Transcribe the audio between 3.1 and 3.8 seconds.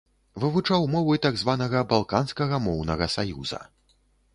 саюза.